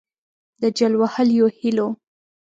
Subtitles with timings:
[0.61, 1.87] د جل وهلیو هِیلو